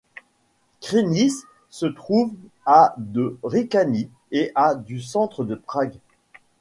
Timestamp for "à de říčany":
2.65-4.09